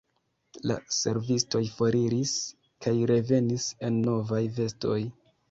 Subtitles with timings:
[0.69, 2.33] La servistoj foriris
[2.87, 4.99] kaj revenis en novaj vestoj.